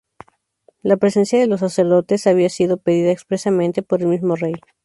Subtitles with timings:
[0.81, 4.55] La presencia de los sacerdotes había sido pedida expresamente por el mismo rey.